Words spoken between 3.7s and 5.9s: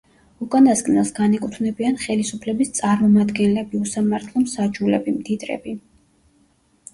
უსამართლო მსაჯულები, მდიდრები.